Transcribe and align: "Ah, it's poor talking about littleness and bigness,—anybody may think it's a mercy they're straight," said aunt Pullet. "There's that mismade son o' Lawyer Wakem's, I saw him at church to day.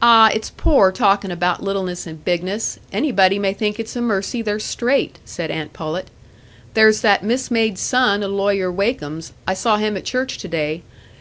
"Ah, 0.00 0.30
it's 0.32 0.50
poor 0.56 0.92
talking 0.92 1.32
about 1.32 1.60
littleness 1.60 2.06
and 2.06 2.24
bigness,—anybody 2.24 3.36
may 3.36 3.52
think 3.52 3.80
it's 3.80 3.96
a 3.96 4.00
mercy 4.00 4.42
they're 4.42 4.60
straight," 4.60 5.18
said 5.24 5.50
aunt 5.50 5.72
Pullet. 5.72 6.06
"There's 6.74 7.00
that 7.00 7.24
mismade 7.24 7.76
son 7.76 8.22
o' 8.22 8.28
Lawyer 8.28 8.70
Wakem's, 8.70 9.32
I 9.48 9.54
saw 9.54 9.76
him 9.78 9.96
at 9.96 10.04
church 10.04 10.38
to 10.38 10.46
day. 10.46 10.82